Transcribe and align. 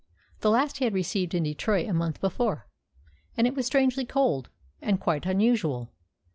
The 0.39 0.49
last 0.49 0.77
he 0.77 0.85
had 0.85 0.95
received 0.95 1.35
in 1.35 1.43
Detroit 1.43 1.87
a 1.87 1.93
month 1.93 2.19
before, 2.21 2.65
and 3.37 3.45
it 3.45 3.53
was 3.53 3.67
strangely 3.67 4.03
cold, 4.03 4.49
and 4.81 4.99
quite 4.99 5.27
unusual. 5.27 5.91